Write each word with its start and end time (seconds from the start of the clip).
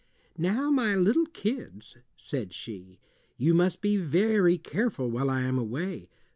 "Now, 0.35 0.71
my 0.71 0.95
little 0.95 1.27
kids," 1.27 1.95
said 2.17 2.55
she, 2.55 2.99
"you 3.37 3.53
must 3.53 3.81
be 3.81 3.97
very 3.97 4.57
careful 4.57 5.11
while 5.11 5.29
I 5.29 5.41
am 5.41 5.59
away. 5.59 6.09